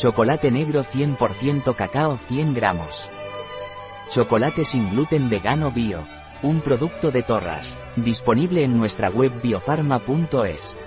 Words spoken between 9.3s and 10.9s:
biofarma.es.